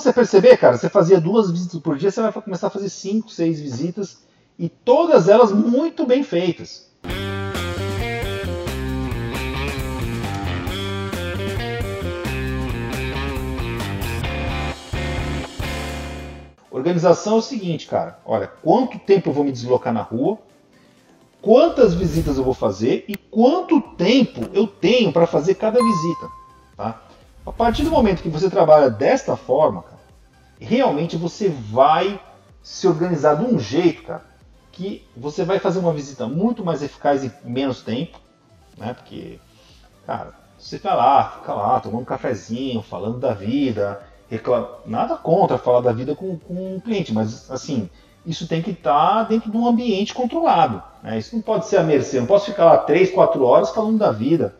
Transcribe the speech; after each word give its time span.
você 0.00 0.12
perceber, 0.12 0.58
cara, 0.58 0.76
você 0.76 0.90
fazia 0.90 1.18
duas 1.18 1.50
visitas 1.50 1.80
por 1.80 1.96
dia, 1.96 2.10
você 2.10 2.20
vai 2.20 2.32
começar 2.32 2.66
a 2.66 2.70
fazer 2.70 2.90
cinco, 2.90 3.30
seis 3.30 3.58
visitas 3.58 4.18
e 4.58 4.68
todas 4.68 5.26
elas 5.26 5.52
muito 5.52 6.06
bem 6.06 6.22
feitas. 6.22 6.90
Organização 16.70 17.36
é 17.36 17.38
o 17.38 17.42
seguinte, 17.42 17.86
cara. 17.86 18.20
Olha, 18.24 18.46
quanto 18.46 18.98
tempo 18.98 19.30
eu 19.30 19.32
vou 19.32 19.44
me 19.44 19.50
deslocar 19.50 19.94
na 19.94 20.02
rua, 20.02 20.38
quantas 21.40 21.94
visitas 21.94 22.36
eu 22.36 22.44
vou 22.44 22.52
fazer 22.52 23.06
e 23.08 23.16
quanto 23.16 23.80
tempo 23.80 24.42
eu 24.52 24.66
tenho 24.66 25.10
para 25.10 25.26
fazer 25.26 25.54
cada 25.54 25.82
visita. 25.82 26.28
Tá? 26.76 27.05
A 27.46 27.52
partir 27.52 27.84
do 27.84 27.90
momento 27.92 28.22
que 28.22 28.28
você 28.28 28.50
trabalha 28.50 28.90
desta 28.90 29.36
forma, 29.36 29.84
cara, 29.84 30.00
realmente 30.58 31.16
você 31.16 31.48
vai 31.48 32.20
se 32.60 32.88
organizar 32.88 33.36
de 33.36 33.44
um 33.44 33.56
jeito, 33.56 34.02
cara, 34.02 34.24
que 34.72 35.06
você 35.16 35.44
vai 35.44 35.60
fazer 35.60 35.78
uma 35.78 35.92
visita 35.92 36.26
muito 36.26 36.64
mais 36.64 36.82
eficaz 36.82 37.22
em 37.22 37.30
menos 37.44 37.82
tempo, 37.82 38.18
né? 38.76 38.94
Porque, 38.94 39.38
cara, 40.04 40.34
você 40.58 40.76
tá 40.76 40.92
lá, 40.94 41.38
fica 41.38 41.54
lá, 41.54 41.78
tomando 41.78 42.02
um 42.02 42.04
cafezinho, 42.04 42.82
falando 42.82 43.20
da 43.20 43.32
vida, 43.32 44.02
nada 44.84 45.16
contra 45.16 45.56
falar 45.56 45.82
da 45.82 45.92
vida 45.92 46.16
com, 46.16 46.36
com 46.36 46.74
um 46.74 46.80
cliente, 46.80 47.14
mas 47.14 47.48
assim, 47.48 47.88
isso 48.26 48.48
tem 48.48 48.60
que 48.60 48.72
estar 48.72 49.18
tá 49.18 49.22
dentro 49.22 49.52
de 49.52 49.56
um 49.56 49.68
ambiente 49.68 50.12
controlado. 50.12 50.82
Né? 51.00 51.16
Isso 51.16 51.36
não 51.36 51.42
pode 51.42 51.66
ser 51.66 51.76
a 51.76 51.84
mercê, 51.84 52.16
eu 52.16 52.22
não 52.22 52.26
posso 52.26 52.46
ficar 52.46 52.64
lá 52.64 52.78
3, 52.78 53.12
4 53.12 53.44
horas 53.44 53.70
falando 53.70 53.98
da 53.98 54.10
vida 54.10 54.56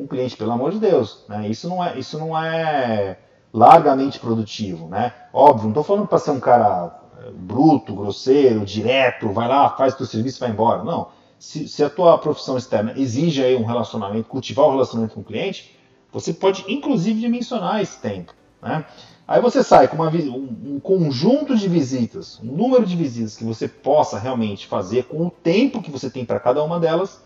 com 0.00 0.04
o 0.04 0.08
cliente, 0.08 0.36
pelo 0.36 0.52
amor 0.52 0.72
de 0.72 0.78
Deus. 0.78 1.24
Né? 1.28 1.48
Isso, 1.48 1.68
não 1.68 1.84
é, 1.84 1.98
isso 1.98 2.18
não 2.18 2.38
é 2.38 3.18
largamente 3.52 4.18
produtivo. 4.18 4.88
Né? 4.88 5.12
Óbvio, 5.32 5.64
não 5.64 5.70
estou 5.70 5.84
falando 5.84 6.06
para 6.06 6.18
ser 6.18 6.30
um 6.30 6.40
cara 6.40 6.98
eh, 7.18 7.30
bruto, 7.32 7.94
grosseiro, 7.94 8.64
direto, 8.64 9.32
vai 9.32 9.46
lá, 9.46 9.68
faz 9.70 9.94
o 9.94 9.98
teu 9.98 10.06
serviço 10.06 10.38
e 10.38 10.40
vai 10.40 10.50
embora. 10.50 10.82
Não. 10.82 11.08
Se, 11.38 11.68
se, 11.68 11.82
a 11.84 11.90
tua 11.90 12.16
profissão 12.18 12.56
externa 12.56 12.94
exige 12.96 13.42
aí 13.42 13.56
um 13.56 13.64
relacionamento, 13.64 14.28
cultivar 14.28 14.66
o 14.66 14.68
um 14.68 14.72
relacionamento 14.72 15.14
com 15.14 15.20
o 15.20 15.24
cliente, 15.24 15.76
você 16.12 16.32
pode 16.32 16.64
inclusive 16.68 17.20
dimensionar 17.20 17.80
esse 17.80 17.98
tempo. 18.00 18.32
Né? 18.62 18.84
Aí 19.26 19.40
você 19.40 19.62
sai 19.62 19.88
com 19.88 19.96
uma, 19.96 20.10
um, 20.10 20.74
um 20.74 20.80
conjunto 20.80 21.56
de 21.56 21.68
visitas, 21.68 22.40
um 22.42 22.52
número 22.52 22.84
de 22.84 22.96
visitas 22.96 23.36
que 23.36 23.44
você 23.44 23.68
possa 23.68 24.18
realmente 24.18 24.66
fazer 24.66 25.04
com 25.04 25.26
o 25.26 25.30
tempo 25.30 25.82
que 25.82 25.90
você 25.90 26.10
tem 26.10 26.24
para 26.24 26.40
cada 26.40 26.62
uma 26.62 26.78
delas. 26.78 27.22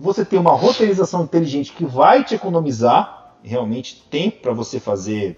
Você 0.00 0.24
tem 0.24 0.38
uma 0.38 0.52
roteirização 0.52 1.24
inteligente 1.24 1.72
que 1.72 1.84
vai 1.84 2.22
te 2.22 2.32
economizar 2.32 3.34
realmente 3.42 4.06
tempo 4.08 4.40
para 4.42 4.52
você 4.52 4.78
fazer 4.78 5.36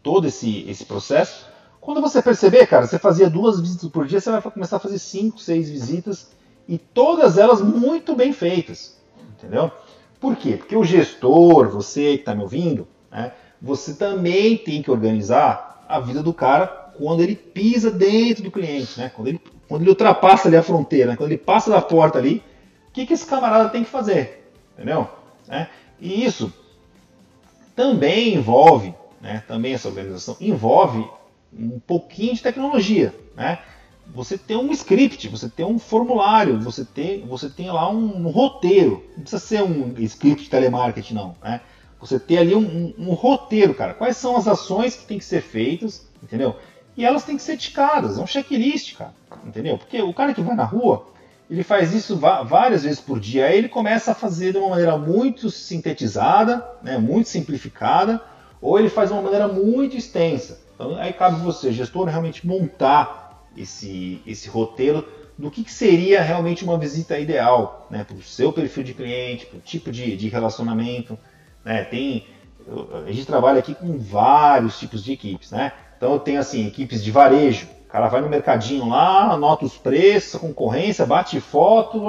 todo 0.00 0.28
esse, 0.28 0.64
esse 0.70 0.84
processo. 0.84 1.46
Quando 1.80 2.00
você 2.00 2.22
perceber, 2.22 2.68
cara, 2.68 2.86
você 2.86 3.00
fazia 3.00 3.28
duas 3.28 3.60
visitas 3.60 3.90
por 3.90 4.06
dia, 4.06 4.20
você 4.20 4.30
vai 4.30 4.40
começar 4.40 4.76
a 4.76 4.80
fazer 4.80 5.00
cinco, 5.00 5.40
seis 5.40 5.68
visitas 5.68 6.30
e 6.68 6.78
todas 6.78 7.36
elas 7.36 7.60
muito 7.60 8.14
bem 8.14 8.32
feitas, 8.32 8.96
entendeu? 9.36 9.72
Por 10.20 10.36
quê? 10.36 10.56
Porque 10.56 10.76
o 10.76 10.84
gestor, 10.84 11.68
você 11.68 12.14
que 12.14 12.20
está 12.20 12.36
me 12.36 12.42
ouvindo, 12.42 12.86
né, 13.10 13.32
você 13.60 13.94
também 13.94 14.56
tem 14.56 14.80
que 14.80 14.90
organizar 14.90 15.84
a 15.88 15.98
vida 15.98 16.22
do 16.22 16.32
cara 16.32 16.68
quando 16.96 17.20
ele 17.20 17.34
pisa 17.34 17.90
dentro 17.90 18.44
do 18.44 18.52
cliente, 18.52 19.00
né? 19.00 19.10
Quando 19.12 19.26
ele, 19.26 19.40
quando 19.68 19.82
ele 19.82 19.90
ultrapassa 19.90 20.46
ali 20.46 20.56
a 20.56 20.62
fronteira, 20.62 21.10
né? 21.10 21.16
quando 21.16 21.30
ele 21.30 21.38
passa 21.38 21.70
da 21.70 21.82
porta 21.82 22.18
ali, 22.18 22.40
o 22.92 22.94
que, 22.94 23.06
que 23.06 23.14
esse 23.14 23.24
camarada 23.24 23.70
tem 23.70 23.82
que 23.82 23.88
fazer, 23.88 24.52
entendeu? 24.74 25.08
É, 25.48 25.66
e 25.98 26.22
isso 26.22 26.52
também 27.74 28.34
envolve, 28.34 28.94
né? 29.18 29.42
Também 29.48 29.72
essa 29.72 29.88
organização 29.88 30.36
envolve 30.38 31.08
um 31.50 31.80
pouquinho 31.80 32.34
de 32.34 32.42
tecnologia, 32.42 33.14
né? 33.34 33.60
Você 34.08 34.36
tem 34.36 34.58
um 34.58 34.70
script, 34.72 35.26
você 35.26 35.48
tem 35.48 35.64
um 35.64 35.78
formulário, 35.78 36.60
você 36.60 36.84
tem, 36.84 37.24
você 37.24 37.48
tem 37.48 37.70
lá 37.70 37.88
um, 37.90 38.26
um 38.26 38.28
roteiro. 38.28 39.02
Não 39.16 39.22
precisa 39.22 39.40
ser 39.40 39.62
um 39.62 39.94
script 40.00 40.44
de 40.44 40.50
telemarketing, 40.50 41.14
não. 41.14 41.34
Né? 41.42 41.62
Você 41.98 42.20
ter 42.20 42.36
ali 42.36 42.54
um, 42.54 42.60
um, 42.60 42.94
um, 42.98 43.14
roteiro, 43.14 43.72
cara. 43.72 43.94
Quais 43.94 44.18
são 44.18 44.36
as 44.36 44.46
ações 44.46 44.96
que 44.96 45.06
tem 45.06 45.18
que 45.18 45.24
ser 45.24 45.40
feitas, 45.40 46.06
entendeu? 46.22 46.56
E 46.94 47.06
elas 47.06 47.24
têm 47.24 47.36
que 47.36 47.42
ser 47.42 47.56
ticadas, 47.56 48.18
é 48.18 48.22
um 48.22 48.26
checklist, 48.26 48.96
cara. 48.96 49.14
Entendeu? 49.46 49.78
Porque 49.78 50.02
o 50.02 50.12
cara 50.12 50.34
que 50.34 50.42
vai 50.42 50.54
na 50.54 50.64
rua, 50.64 51.06
ele 51.50 51.62
faz 51.62 51.92
isso 51.92 52.16
várias 52.16 52.82
vezes 52.82 53.00
por 53.00 53.20
dia. 53.20 53.46
Aí 53.46 53.58
ele 53.58 53.68
começa 53.68 54.12
a 54.12 54.14
fazer 54.14 54.52
de 54.52 54.58
uma 54.58 54.70
maneira 54.70 54.96
muito 54.96 55.50
sintetizada, 55.50 56.66
né, 56.82 56.98
muito 56.98 57.28
simplificada, 57.28 58.22
ou 58.60 58.78
ele 58.78 58.88
faz 58.88 59.08
de 59.10 59.14
uma 59.14 59.22
maneira 59.22 59.48
muito 59.48 59.96
extensa. 59.96 60.60
Então 60.74 60.96
aí 60.96 61.12
cabe 61.12 61.40
você, 61.40 61.72
gestor, 61.72 62.06
realmente 62.06 62.46
montar 62.46 63.46
esse, 63.56 64.22
esse 64.26 64.48
roteiro 64.48 65.06
do 65.36 65.50
que, 65.50 65.64
que 65.64 65.72
seria 65.72 66.22
realmente 66.22 66.64
uma 66.64 66.78
visita 66.78 67.18
ideal 67.18 67.86
né, 67.90 68.04
para 68.04 68.16
o 68.16 68.22
seu 68.22 68.52
perfil 68.52 68.84
de 68.84 68.94
cliente, 68.94 69.46
para 69.46 69.58
o 69.58 69.60
tipo 69.60 69.90
de, 69.90 70.16
de 70.16 70.28
relacionamento. 70.28 71.18
Né? 71.64 71.84
Tem, 71.84 72.26
a 73.06 73.10
gente 73.10 73.26
trabalha 73.26 73.58
aqui 73.58 73.74
com 73.74 73.98
vários 73.98 74.78
tipos 74.78 75.02
de 75.02 75.12
equipes, 75.12 75.50
né? 75.50 75.72
Então 75.96 76.12
eu 76.12 76.18
tenho 76.20 76.40
assim, 76.40 76.66
equipes 76.66 77.02
de 77.02 77.10
varejo. 77.10 77.66
Cara 77.92 78.08
vai 78.08 78.22
no 78.22 78.28
mercadinho 78.30 78.88
lá, 78.88 79.32
anota 79.32 79.66
os 79.66 79.76
preços, 79.76 80.40
concorrência, 80.40 81.04
bate 81.04 81.38
foto 81.42 82.02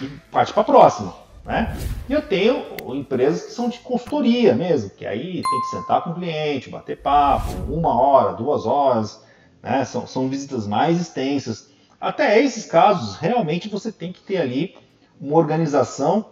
e 0.00 0.06
parte 0.30 0.52
para 0.52 0.62
a 0.62 0.64
próxima. 0.64 1.12
Né? 1.44 1.76
E 2.08 2.12
eu 2.12 2.22
tenho 2.22 2.64
empresas 2.94 3.42
que 3.42 3.50
são 3.50 3.68
de 3.68 3.80
consultoria 3.80 4.54
mesmo, 4.54 4.90
que 4.90 5.04
aí 5.04 5.42
tem 5.42 5.60
que 5.60 5.76
sentar 5.76 6.04
com 6.04 6.10
o 6.10 6.14
cliente, 6.14 6.70
bater 6.70 7.02
papo, 7.02 7.50
uma 7.68 8.00
hora, 8.00 8.34
duas 8.34 8.66
horas, 8.66 9.20
né? 9.60 9.84
são, 9.84 10.06
são 10.06 10.28
visitas 10.28 10.64
mais 10.64 11.00
extensas. 11.00 11.70
Até 12.00 12.40
esses 12.40 12.64
casos, 12.64 13.16
realmente 13.16 13.68
você 13.68 13.90
tem 13.90 14.12
que 14.12 14.20
ter 14.20 14.36
ali 14.36 14.76
uma 15.20 15.36
organização 15.36 16.24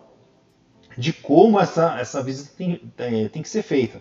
de 0.97 1.13
como 1.13 1.59
essa, 1.59 1.99
essa 1.99 2.23
visita 2.23 2.53
tem, 2.57 2.77
tem, 2.97 3.29
tem 3.29 3.43
que 3.43 3.49
ser 3.49 3.65
feita. 3.65 4.01